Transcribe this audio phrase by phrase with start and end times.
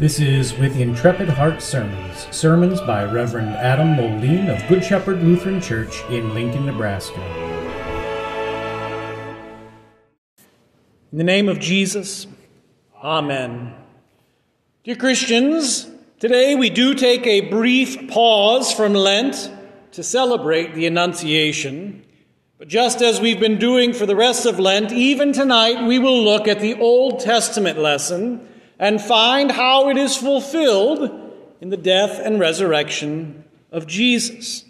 [0.00, 5.60] This is With Intrepid Heart Sermons, sermons by Reverend Adam Moline of Good Shepherd Lutheran
[5.60, 7.20] Church in Lincoln, Nebraska.
[11.12, 12.26] In the name of Jesus,
[13.04, 13.74] Amen.
[14.84, 15.86] Dear Christians,
[16.18, 19.50] today we do take a brief pause from Lent
[19.92, 22.06] to celebrate the Annunciation.
[22.56, 26.24] But just as we've been doing for the rest of Lent, even tonight we will
[26.24, 28.46] look at the Old Testament lesson
[28.80, 31.10] and find how it is fulfilled
[31.60, 34.64] in the death and resurrection of Jesus.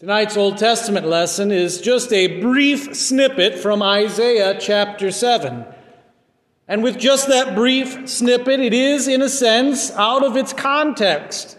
[0.00, 5.64] Tonight's Old Testament lesson is just a brief snippet from Isaiah chapter 7.
[6.66, 11.56] And with just that brief snippet, it is, in a sense, out of its context.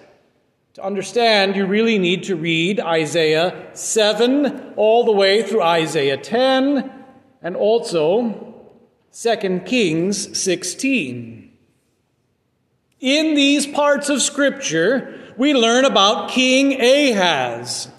[0.74, 6.92] To understand, you really need to read Isaiah 7 all the way through Isaiah 10
[7.42, 8.51] and also
[9.14, 11.52] 2 Kings 16.
[13.02, 17.90] In these parts of Scripture, we learn about King Ahaz.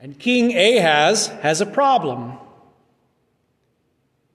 [0.00, 2.36] And King Ahaz has a problem.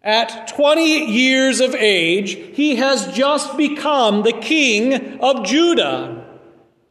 [0.04, 6.26] At 20 years of age, he has just become the king of Judah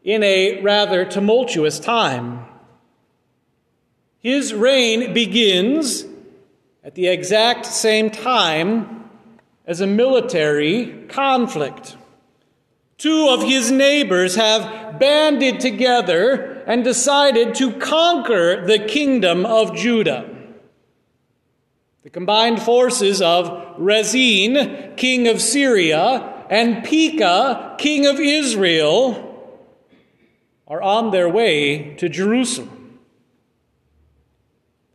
[0.05, 2.45] in a rather tumultuous time.
[4.19, 6.05] His reign begins
[6.83, 9.11] at the exact same time
[9.67, 11.97] as a military conflict.
[12.97, 20.29] Two of his neighbors have banded together and decided to conquer the kingdom of Judah.
[22.03, 29.27] The combined forces of Rezin, king of Syria, and Pekah, king of Israel,
[30.67, 32.80] are on their way to Jerusalem.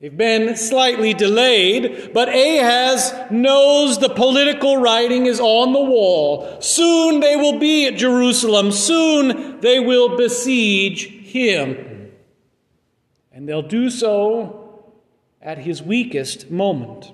[0.06, 6.62] They've been slightly delayed, but Ahaz knows the political writing is on the wall.
[6.62, 8.72] Soon they will be at Jerusalem.
[8.72, 12.12] Soon they will besiege him.
[13.32, 14.94] And they'll do so
[15.42, 17.12] at his weakest moment.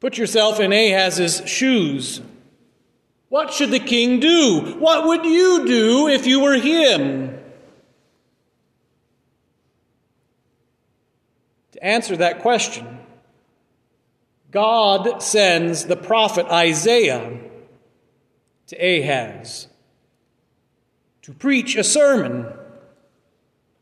[0.00, 2.20] Put yourself in Ahaz's shoes.
[3.30, 4.76] What should the king do?
[4.78, 7.40] What would you do if you were him?
[11.84, 12.98] Answer that question,
[14.50, 17.40] God sends the prophet Isaiah
[18.68, 19.68] to Ahaz
[21.22, 22.46] to preach a sermon,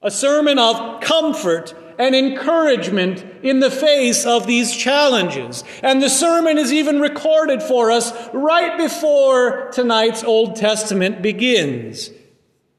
[0.02, 5.62] a sermon of comfort and encouragement in the face of these challenges.
[5.82, 12.10] And the sermon is even recorded for us right before tonight's Old Testament begins.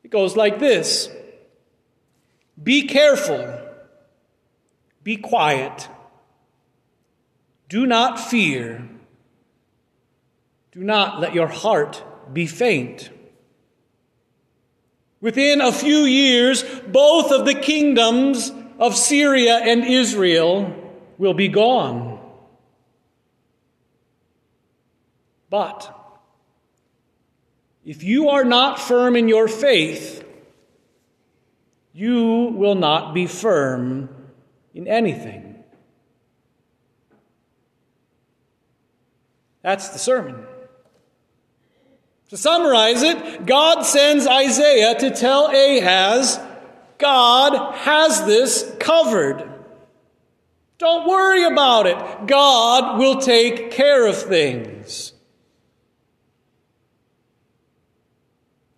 [0.04, 1.10] It goes like this
[2.62, 3.63] Be careful
[5.04, 5.90] be quiet.
[7.70, 8.88] Do not fear.
[10.72, 13.10] Do not let your heart be faint.
[15.22, 20.74] Within a few years, both of the kingdoms of Syria and Israel
[21.18, 22.20] will be gone.
[25.50, 25.96] But
[27.86, 30.24] if you are not firm in your faith,
[31.94, 34.10] you will not be firm
[34.74, 35.64] in anything.
[39.62, 40.46] That's the sermon.
[42.30, 46.40] To summarize it, God sends Isaiah to tell Ahaz,
[46.98, 49.50] God has this covered.
[50.80, 52.28] Don't worry about it.
[52.28, 55.14] God will take care of things.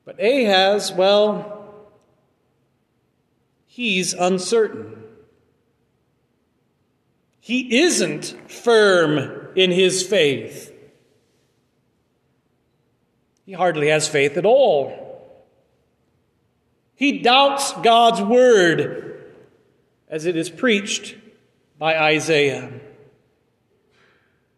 [0.03, 1.73] But Ahaz, well,
[3.65, 4.94] he's uncertain.
[7.45, 10.73] He isn't firm in his faith.
[13.45, 15.45] He hardly has faith at all.
[16.95, 19.31] He doubts God's word
[20.09, 21.15] as it is preached
[21.77, 22.71] by Isaiah.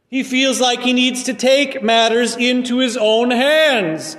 [0.08, 4.16] He feels like he needs to take matters into his own hands.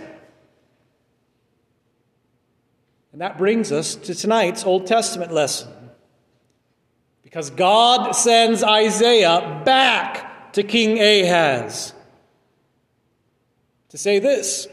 [3.13, 5.78] And that brings us to tonight's Old Testament lesson.
[7.29, 11.93] Because God sends Isaiah back to King Ahaz
[13.91, 14.67] to say this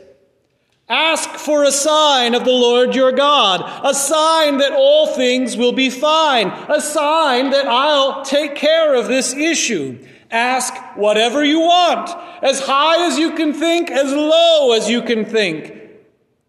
[0.87, 5.73] Ask for a sign of the Lord your God, a sign that all things will
[5.73, 9.99] be fine, a sign that I'll take care of this issue.
[10.31, 12.09] Ask whatever you want,
[12.41, 15.73] as high as you can think, as low as you can think.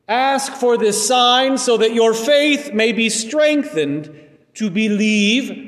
[0.07, 4.17] Ask for this sign so that your faith may be strengthened
[4.55, 5.66] to believe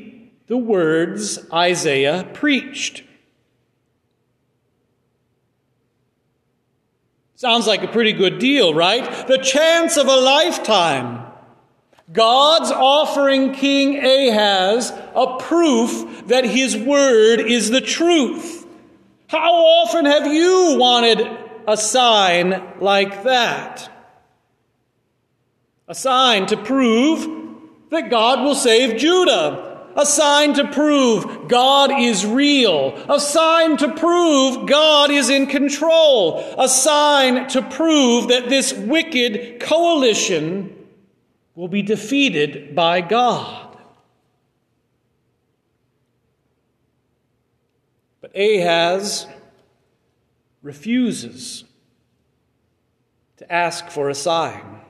[0.48, 3.04] the words Isaiah preached.
[7.36, 9.28] Sounds like a pretty good deal, right?
[9.28, 11.24] The chance of a lifetime.
[12.12, 18.66] God's offering King Ahaz a proof that his word is the truth.
[19.28, 21.28] How often have you wanted
[21.68, 23.92] a sign like that?
[25.86, 27.28] A sign to prove
[27.90, 29.67] that God will save Judah.
[29.98, 32.94] A sign to prove God is real.
[33.08, 36.38] A sign to prove God is in control.
[36.56, 40.72] A sign to prove that this wicked coalition
[41.56, 43.76] will be defeated by God.
[48.20, 49.26] But Ahaz
[50.62, 51.64] refuses
[53.38, 54.80] to ask for a sign.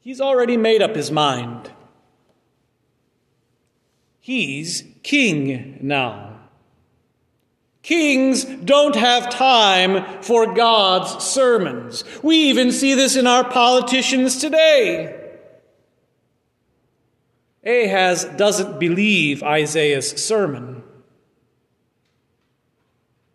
[0.00, 1.70] He's already made up his mind.
[4.20, 6.38] He's king now.
[7.82, 12.04] Kings don't have time for God's sermons.
[12.22, 15.16] We even see this in our politicians today.
[17.64, 20.82] Ahaz doesn't believe Isaiah's sermon.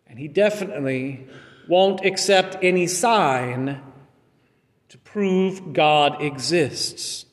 [0.06, 1.26] And he definitely
[1.68, 3.82] won't accept any sign
[4.88, 7.25] to prove God exists.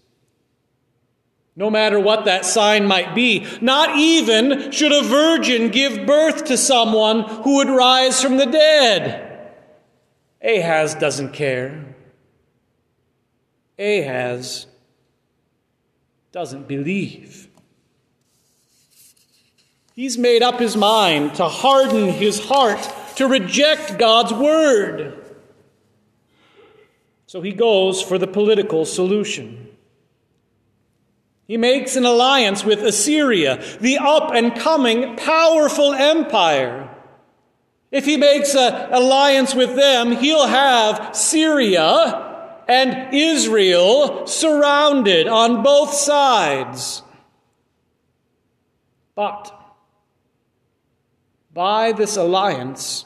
[1.55, 6.57] No matter what that sign might be, not even should a virgin give birth to
[6.57, 9.51] someone who would rise from the dead.
[10.41, 11.95] Ahaz doesn't care.
[13.77, 14.65] Ahaz
[16.31, 17.50] doesn't believe.
[19.95, 22.81] He's made up his mind to harden his heart,
[23.17, 25.19] to reject God's word.
[27.27, 29.69] So he goes for the political solution.
[31.53, 36.89] He makes an alliance with Assyria, the up and coming powerful empire.
[37.91, 45.94] If he makes an alliance with them, he'll have Syria and Israel surrounded on both
[45.94, 47.03] sides.
[49.13, 49.53] But
[51.53, 53.06] by this alliance,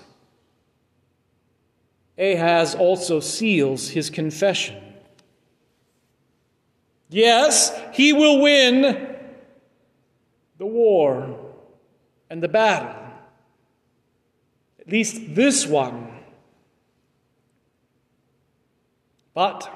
[2.17, 4.86] Ahaz also seals his confession.
[7.09, 9.15] Yes, he will win
[10.57, 11.39] the war
[12.29, 12.95] and the battle.
[14.79, 16.11] At least this one.
[19.33, 19.69] But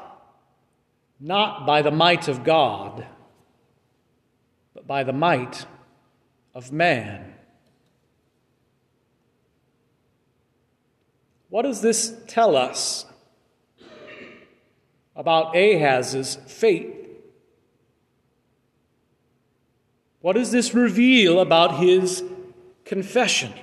[1.19, 3.06] not by the might of God,
[4.74, 5.66] but by the might
[6.54, 7.36] of man.
[11.50, 13.06] What does this tell us
[15.16, 17.00] about Ahaz's fate?
[20.21, 22.23] What does this reveal about his
[22.85, 23.53] confession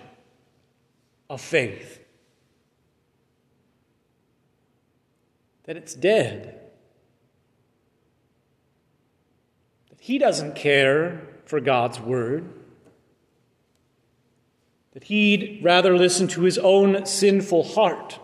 [1.30, 2.04] of faith?
[5.64, 6.60] That it's dead.
[9.90, 12.52] That he doesn't care for God's word
[14.98, 18.18] that he'd rather listen to his own sinful heart.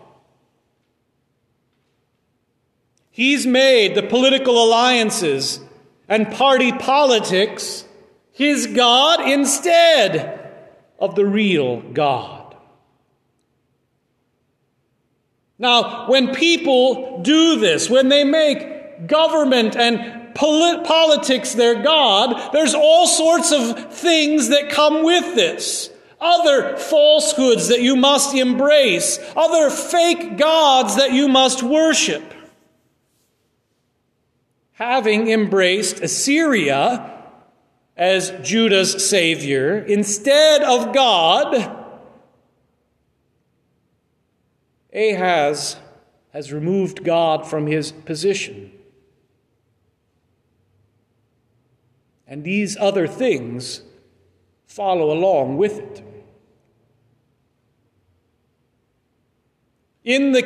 [3.09, 5.61] He's made the political alliances
[6.09, 7.85] and party politics
[8.35, 10.53] his God instead
[10.99, 12.55] of the real God.
[15.57, 23.07] Now, when people do this, when they make government and politics their God, there's all
[23.07, 25.89] sorts of things that come with this
[26.19, 32.33] other falsehoods that you must embrace, other fake gods that you must worship.
[34.73, 37.14] Having embraced Assyria
[37.97, 41.83] as Judah's savior instead of God,
[44.93, 45.77] Ahaz
[46.33, 48.71] has removed God from his position.
[52.27, 53.81] And these other things
[54.65, 56.03] follow along with it.
[60.03, 60.43] In the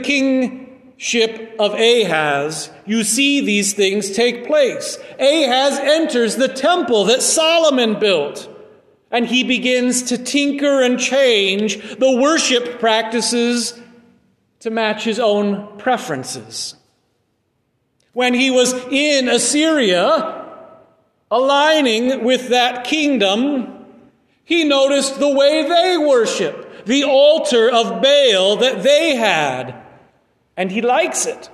[0.99, 4.97] kingship of Ahaz, you see these things take place.
[5.17, 8.49] Ahaz enters the temple that Solomon built,
[9.09, 13.79] and he begins to tinker and change the worship practices
[14.59, 16.75] to match his own preferences.
[18.11, 20.47] When he was in Assyria,
[21.31, 23.85] aligning with that kingdom,
[24.43, 29.88] he noticed the way they worship the altar of Baal that they had,
[30.59, 31.49] and he likes it.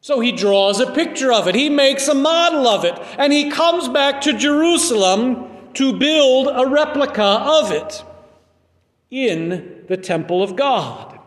[0.00, 3.48] So he draws a picture of it, he makes a model of it, and he
[3.48, 8.04] comes back to Jerusalem to build a replica of it
[9.08, 11.18] in the temple of God.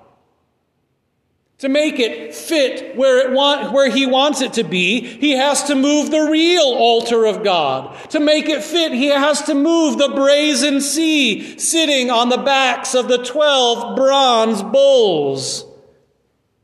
[1.59, 5.63] To make it fit where, it want, where he wants it to be, he has
[5.63, 7.97] to move the real altar of God.
[8.11, 12.95] To make it fit, he has to move the brazen sea sitting on the backs
[12.95, 15.68] of the 12 bronze bulls.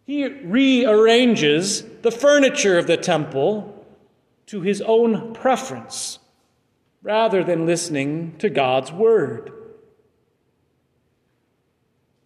[0.06, 3.86] He rearranges the furniture of the temple
[4.48, 6.20] to his own preference
[7.02, 9.52] rather than listening to God's word.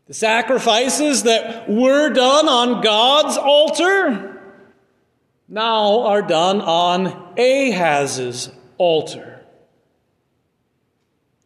[0.08, 4.42] The sacrifices that were done on God's altar
[5.48, 9.46] now are done on Ahaz's altar.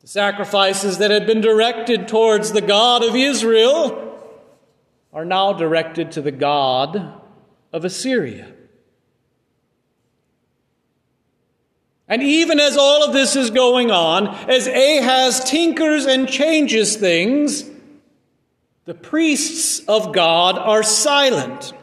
[0.02, 4.03] The sacrifices that had been directed towards the God of Israel
[5.14, 7.22] are now directed to the God
[7.72, 8.52] of Assyria.
[12.08, 17.70] And even as all of this is going on, as Ahaz tinkers and changes things,
[18.86, 21.74] the priests of God are silent,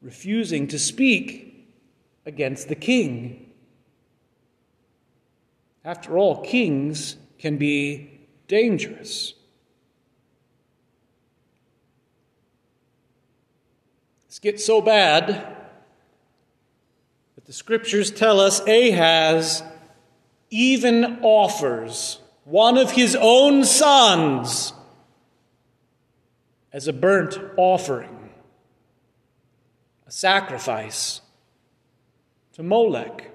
[0.00, 1.68] refusing to speak
[2.24, 3.50] against the king.
[5.84, 9.34] After all, kings can be dangerous.
[14.40, 15.26] Gets so bad
[17.34, 19.64] that the scriptures tell us Ahaz
[20.48, 24.72] even offers one of his own sons
[26.72, 28.30] as a burnt offering,
[30.06, 31.20] a sacrifice
[32.52, 33.32] to Molech.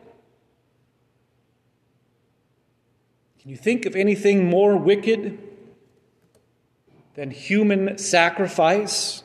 [3.41, 5.37] Can you think of anything more wicked
[7.15, 9.22] than human sacrifice?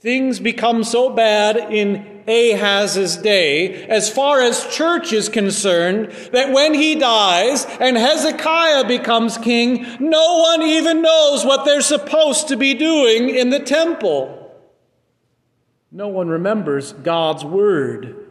[0.00, 6.72] Things become so bad in Ahaz's day, as far as church is concerned, that when
[6.72, 12.72] he dies and Hezekiah becomes king, no one even knows what they're supposed to be
[12.72, 14.36] doing in the temple.
[15.92, 18.26] No one remembers God's word.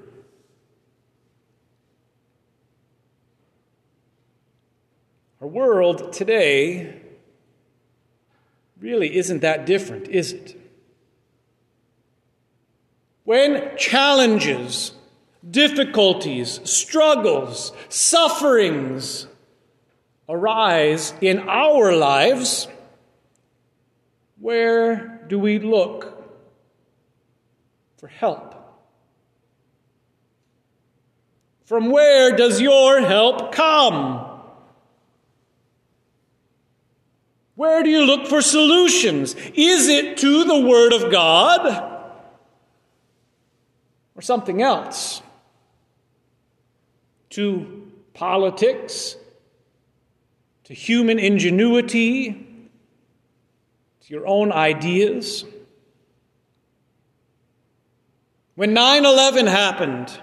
[5.40, 7.00] Our world today
[8.80, 10.56] really isn't that different, is it?
[13.30, 14.92] When challenges,
[15.48, 19.28] difficulties, struggles, sufferings
[20.28, 22.68] arise in our lives,
[24.40, 26.28] where do we look
[28.00, 28.56] for help?
[31.66, 34.26] From where does your help come?
[37.54, 39.36] Where do you look for solutions?
[39.54, 41.89] Is it to the Word of God?
[44.20, 45.22] Or something else,
[47.30, 49.16] to politics,
[50.66, 52.32] to human ingenuity,
[54.02, 55.46] to your own ideas.
[58.56, 60.20] When 9 11 happened,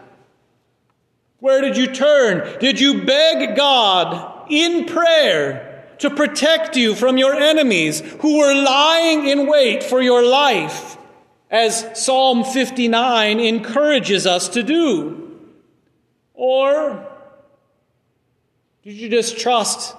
[1.38, 2.60] where did you turn?
[2.60, 9.26] Did you beg God in prayer to protect you from your enemies who were lying
[9.26, 10.98] in wait for your life?
[11.50, 15.38] As Psalm 59 encourages us to do?
[16.34, 17.06] Or
[18.82, 19.96] did you just trust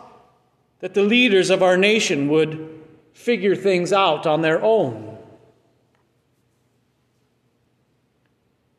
[0.80, 2.82] that the leaders of our nation would
[3.14, 5.18] figure things out on their own?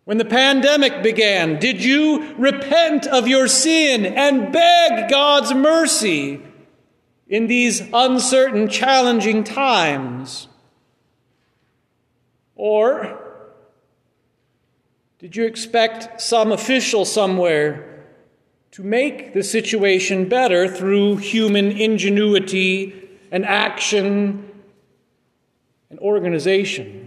[0.04, 6.40] When the pandemic began, did you repent of your sin and beg God's mercy
[7.28, 10.47] in these uncertain, challenging times?
[12.58, 13.20] Or
[15.20, 18.04] did you expect some official somewhere
[18.72, 24.50] to make the situation better through human ingenuity and action
[25.88, 27.04] and organization?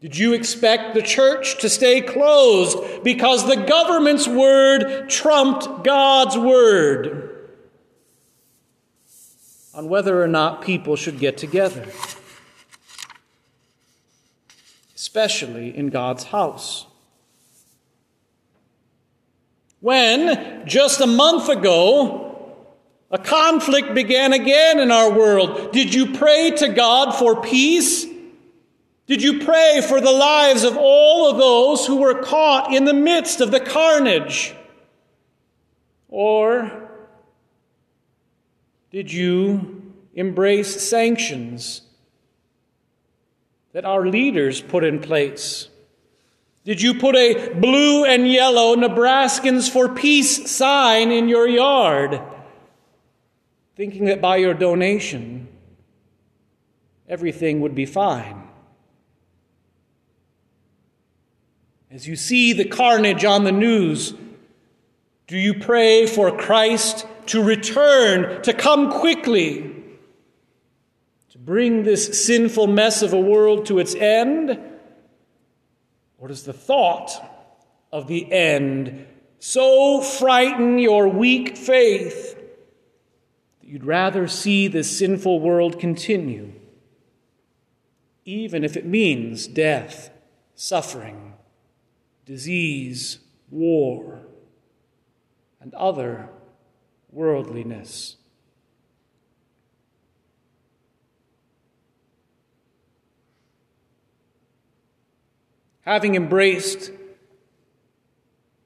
[0.00, 7.27] Did you expect the church to stay closed because the government's word trumped God's word?
[9.78, 11.86] On whether or not people should get together,
[14.96, 16.84] especially in God's house.
[19.78, 22.56] When, just a month ago,
[23.12, 28.04] a conflict began again in our world, did you pray to God for peace?
[29.06, 32.92] Did you pray for the lives of all of those who were caught in the
[32.92, 34.52] midst of the carnage?
[36.08, 36.87] Or
[38.90, 41.82] did you embrace sanctions
[43.72, 45.68] that our leaders put in place?
[46.64, 52.20] Did you put a blue and yellow Nebraskans for Peace sign in your yard,
[53.76, 55.48] thinking that by your donation
[57.08, 58.42] everything would be fine?
[61.90, 64.12] As you see the carnage on the news,
[65.26, 69.74] do you pray for Christ to return, to come quickly,
[71.30, 74.58] to bring this sinful mess of a world to its end?
[76.18, 77.10] Or does the thought
[77.92, 79.06] of the end
[79.38, 82.34] so frighten your weak faith
[83.60, 86.52] that you'd rather see this sinful world continue,
[88.24, 90.10] even if it means death,
[90.54, 91.34] suffering,
[92.24, 93.18] disease,
[93.50, 94.22] war,
[95.60, 96.30] and other
[97.10, 98.18] worldliness?
[105.88, 106.90] having embraced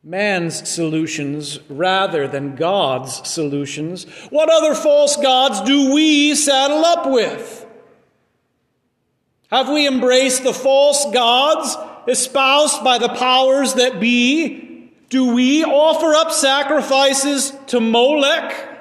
[0.03, 7.65] man's solutions rather than God's solutions, what other false gods do we saddle up with?
[9.53, 11.77] Have we embraced the false gods
[12.09, 14.62] espoused by the powers that be?
[15.13, 18.81] Do we offer up sacrifices to Molech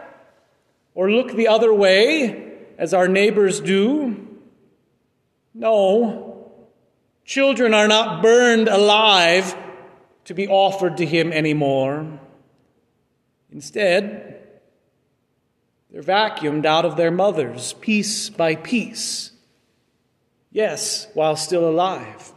[0.96, 4.40] or look the other way as our neighbors do?
[5.54, 6.54] No.
[7.26, 9.54] Children are not burned alive
[10.24, 12.22] to be offered to Him anymore.
[13.52, 14.42] Instead,
[15.92, 19.34] they're vacuumed out of their mothers piece by piece.
[20.50, 22.32] Yes, while still alive.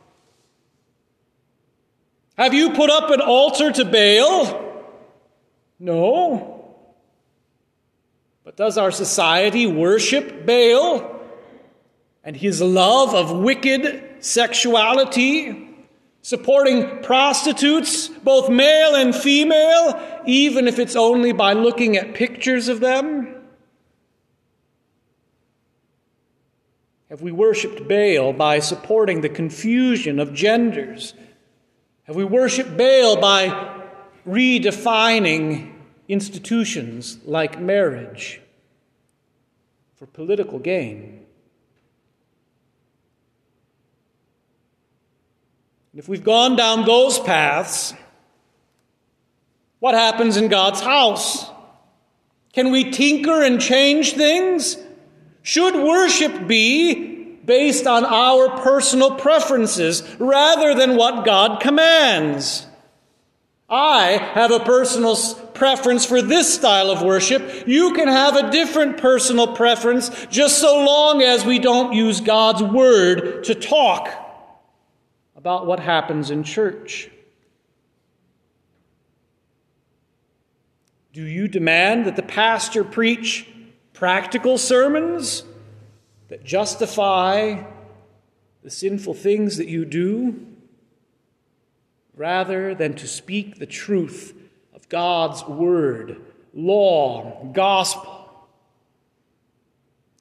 [2.36, 4.60] Have you put up an altar to Baal?
[5.78, 6.74] No.
[8.42, 11.20] But does our society worship Baal
[12.24, 15.68] and his love of wicked sexuality,
[16.22, 22.80] supporting prostitutes, both male and female, even if it's only by looking at pictures of
[22.80, 23.34] them?
[27.10, 31.14] Have we worshiped Baal by supporting the confusion of genders?
[32.04, 33.82] Have we worshiped Baal by
[34.26, 35.72] redefining
[36.08, 38.40] institutions like marriage
[39.96, 41.20] for political gain?
[45.96, 47.94] if we've gone down those paths,
[49.78, 51.48] what happens in God's house?
[52.52, 54.76] Can we tinker and change things?
[55.42, 57.13] Should worship be
[57.44, 62.66] based on our personal preferences rather than what God commands?
[63.68, 65.16] I have a personal
[65.54, 67.66] preference for this style of worship.
[67.66, 72.62] You can have a different personal preference just so long as we don't use God's
[72.62, 74.08] word to talk
[75.44, 77.10] about what happens in church?
[81.12, 83.46] Do you demand that the pastor preach
[83.92, 85.44] practical sermons
[86.28, 87.62] that justify
[88.62, 90.46] the sinful things that you do,
[92.16, 94.34] rather than to speak the truth
[94.74, 96.20] of God's word,
[96.54, 98.48] law, gospel,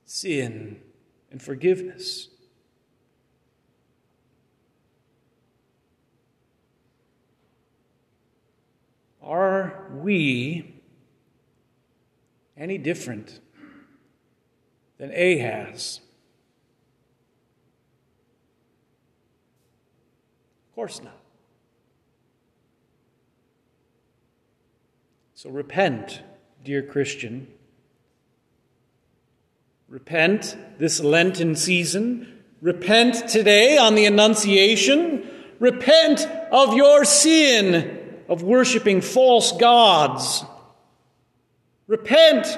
[0.06, 0.80] sin,
[1.32, 2.30] and forgiveness?
[9.22, 10.82] Are we
[12.58, 13.40] any different
[14.98, 16.00] than Ahaz?
[20.70, 21.18] Of course not.
[25.36, 26.22] So repent,
[26.64, 27.48] dear Christian.
[29.90, 32.44] Repent this Lenten season.
[32.62, 35.30] Repent today on the Annunciation.
[35.60, 40.44] Repent of your sin of worshiping false gods.
[41.88, 42.58] Repent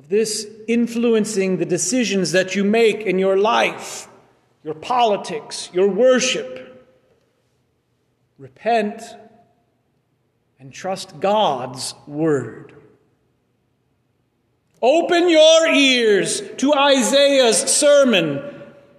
[0.00, 4.08] of this influencing the decisions that you make in your life,
[4.64, 6.88] your politics, your worship.
[8.38, 9.02] Repent
[10.58, 12.72] and trust God's word.
[14.80, 18.40] Open your ears to Isaiah's sermon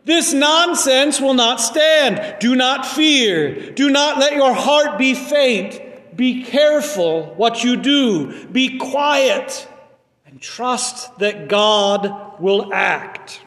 [0.04, 2.40] this nonsense will not stand.
[2.40, 3.72] Do not fear.
[3.72, 5.80] Do not let your heart be faint.
[6.16, 8.48] Be careful what you do.
[8.48, 9.68] Be quiet
[10.32, 13.42] and trust that God will act.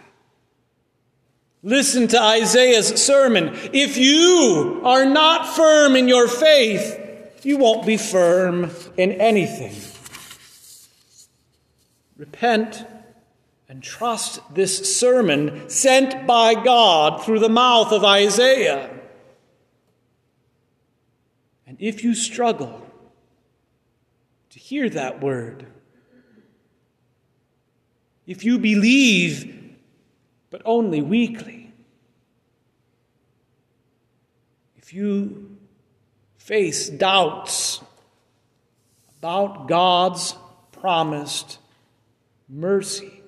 [1.63, 3.51] Listen to Isaiah's sermon.
[3.73, 7.01] If you are not firm in your faith,
[7.43, 9.75] you won't be firm in anything.
[12.19, 12.87] Repent
[13.69, 18.91] and trust this sermon sent by God through the mouth of Isaiah.
[21.67, 22.87] And if you struggle
[24.51, 25.67] to hear that word,
[28.27, 29.77] if you believe
[30.51, 31.73] but only weakly,
[34.77, 35.57] if you
[36.37, 37.81] face doubts
[39.19, 40.37] about God's
[40.73, 41.59] promised
[42.49, 43.23] mercy,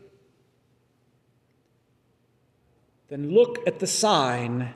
[3.09, 4.75] then look at the sign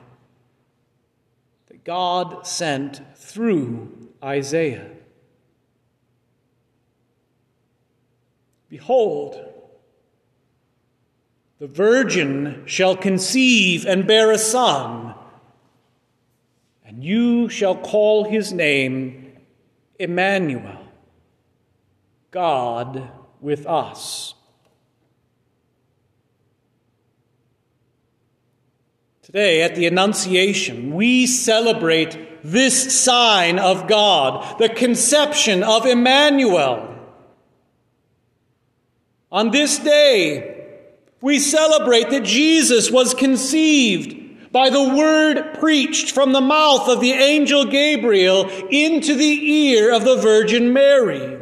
[1.67, 4.89] that God sent through Isaiah.
[8.69, 9.50] Behold,
[11.61, 15.13] the virgin shall conceive and bear a son,
[16.83, 19.31] and you shall call his name
[19.99, 20.87] Emmanuel,
[22.31, 24.33] God with us.
[29.21, 36.87] Today, at the Annunciation, we celebrate this sign of God, the conception of Emmanuel.
[39.31, 40.60] On this day,
[41.21, 47.11] we celebrate that Jesus was conceived by the word preached from the mouth of the
[47.11, 51.37] angel Gabriel into the ear of the Virgin Mary.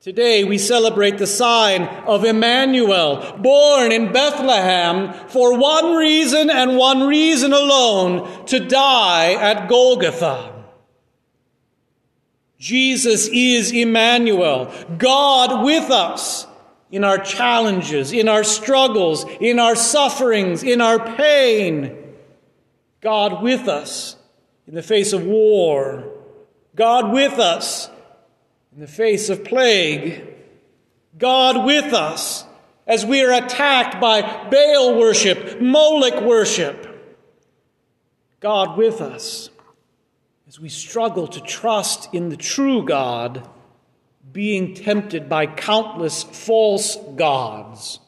[0.00, 7.06] Today we celebrate the sign of Emmanuel, born in Bethlehem for one reason and one
[7.06, 10.54] reason alone to die at Golgotha.
[12.58, 16.46] Jesus is Emmanuel, God with us
[16.90, 21.96] in our challenges, in our struggles, in our sufferings, in our pain.
[23.00, 24.16] God with us
[24.66, 26.10] in the face of war.
[26.74, 27.90] God with us
[28.72, 30.24] in the face of plague,
[31.18, 32.44] God with us
[32.86, 36.86] as we are attacked by Baal worship, Moloch worship.
[38.40, 39.50] God with us
[40.46, 43.46] as we struggle to trust in the true God,
[44.32, 48.00] being tempted by countless false gods.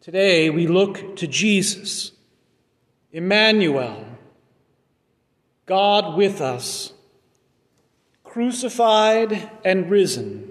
[0.00, 2.12] Today we look to Jesus,
[3.12, 4.04] Emmanuel,
[5.66, 6.92] God with us
[8.38, 10.48] crucified and risen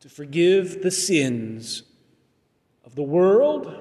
[0.00, 1.82] to forgive the sins
[2.84, 3.72] of the world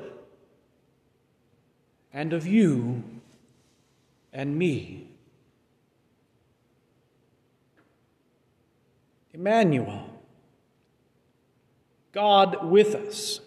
[2.13, 3.03] and of you
[4.31, 5.07] and me.
[9.33, 10.09] Emmanuel,
[12.11, 13.39] God with us.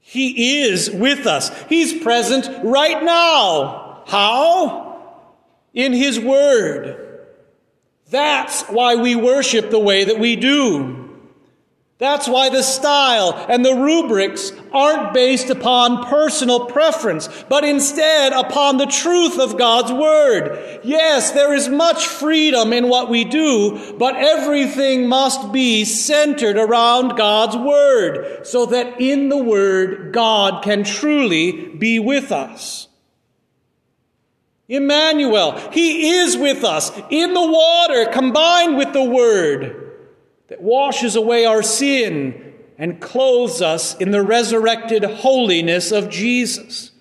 [0.00, 1.50] He is with us.
[1.64, 4.04] He's present right now.
[4.06, 5.26] How?
[5.74, 7.26] In His Word.
[8.10, 10.97] That's why we worship the way that we do.
[11.98, 18.76] That's why the style and the rubrics aren't based upon personal preference, but instead upon
[18.76, 20.80] the truth of God's Word.
[20.84, 27.16] Yes, there is much freedom in what we do, but everything must be centered around
[27.16, 32.86] God's Word, so that in the Word, God can truly be with us.
[34.68, 39.87] Emmanuel, He is with us in the water combined with the Word
[40.48, 46.92] that washes away our sin and clothes us in the resurrected holiness of Jesus.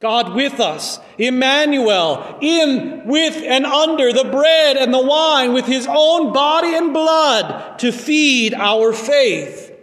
[0.00, 5.88] God with us, Emmanuel, in, with, and under the bread and the wine with His
[5.90, 9.74] own body and blood to feed our faith.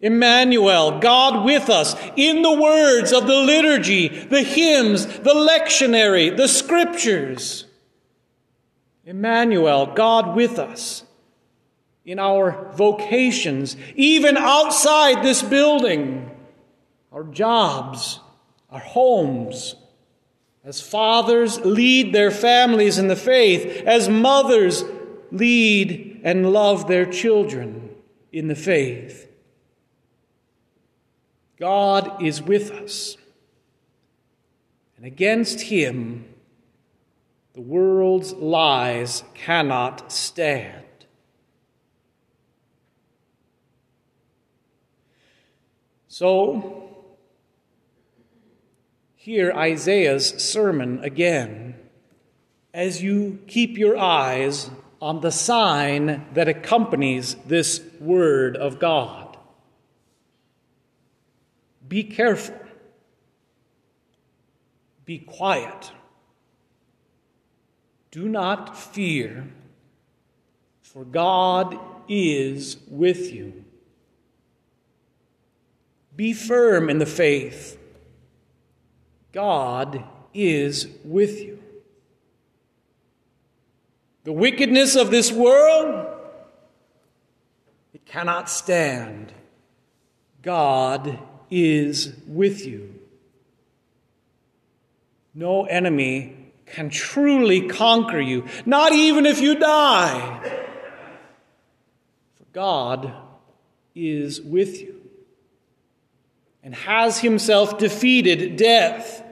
[0.00, 6.48] Emmanuel, God with us, in the words of the liturgy, the hymns, the lectionary, the
[6.48, 7.66] scriptures.
[9.10, 11.02] Emmanuel, God with us
[12.04, 16.30] in our vocations, even outside this building,
[17.10, 18.20] our jobs,
[18.70, 19.74] our homes.
[20.62, 24.84] As fathers lead their families in the faith, as mothers
[25.32, 27.90] lead and love their children
[28.30, 29.28] in the faith.
[31.58, 33.16] God is with us.
[34.96, 36.26] And against him,
[37.54, 40.84] the world's lies cannot stand.
[46.08, 47.06] So,
[49.16, 51.76] hear Isaiah's sermon again
[52.72, 59.36] as you keep your eyes on the sign that accompanies this word of God.
[61.88, 62.58] Be careful.
[65.04, 65.90] Be quiet.
[68.10, 69.46] Do not fear,
[70.82, 73.64] for God is with you.
[76.16, 77.78] Be firm in the faith.
[79.32, 81.62] God is with you.
[84.24, 86.06] The wickedness of this world,
[87.94, 89.32] it cannot stand.
[90.42, 91.18] God
[91.50, 92.94] is with you.
[95.32, 96.39] No enemy
[96.70, 100.40] can truly conquer you, not even if you die.
[102.36, 103.12] For God
[103.94, 105.00] is with you
[106.62, 109.24] and has himself defeated death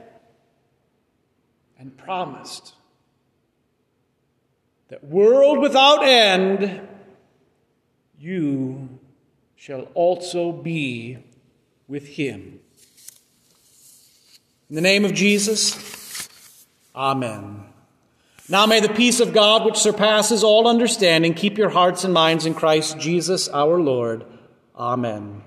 [1.77, 2.73] and promised
[4.89, 6.87] that world without end
[8.19, 8.89] you
[9.55, 11.17] shall also be
[11.87, 12.59] with him.
[14.69, 15.98] In the name of Jesus,
[16.95, 17.65] Amen.
[18.47, 22.45] Now may the peace of God, which surpasses all understanding, keep your hearts and minds
[22.45, 24.25] in Christ Jesus our Lord.
[24.75, 25.43] Amen.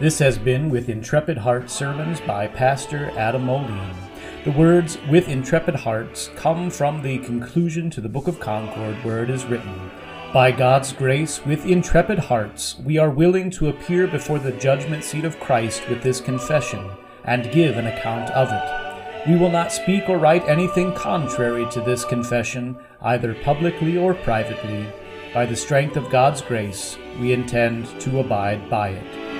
[0.00, 3.96] This has been With Intrepid Hearts sermons by Pastor Adam Moline.
[4.44, 9.24] The words with intrepid hearts come from the conclusion to the Book of Concord, where
[9.24, 9.90] it is written,
[10.32, 15.24] By God's grace, with intrepid hearts, we are willing to appear before the judgment seat
[15.24, 16.90] of Christ with this confession,
[17.24, 19.26] and give an account of it.
[19.26, 24.92] We will not speak or write anything contrary to this confession, either publicly or privately.
[25.32, 29.37] By the strength of God's grace, we intend to abide by it.